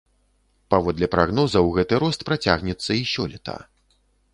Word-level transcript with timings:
Паводле 0.73 1.09
прагнозаў, 1.17 1.71
гэты 1.77 2.03
рост 2.07 2.21
працягнецца 2.33 2.91
і 3.05 3.09
сёлета. 3.15 3.65